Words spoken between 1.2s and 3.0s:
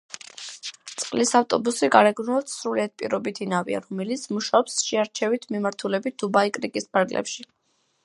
ავტობუსი გარეგნულად სრულიად